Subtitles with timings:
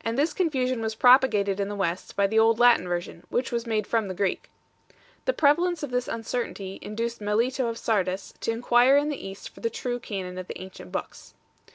[0.00, 3.66] And this confusion was propagated in the West by the old Latin Version, which was
[3.66, 4.48] made from the Greek.
[5.26, 9.60] The prevalence of this uncertainty induced Melito of Sardes to enquire in the East for
[9.60, 11.34] the true canon of the ancient i Books.